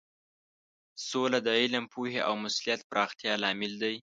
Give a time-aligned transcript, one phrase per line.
[1.07, 3.95] سوله د علم، پوهې او مسولیت پراختیا لامل دی.